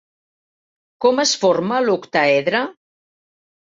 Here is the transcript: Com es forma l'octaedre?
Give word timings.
Com 1.05 1.21
es 1.25 1.33
forma 1.43 1.81
l'octaedre? 1.85 2.63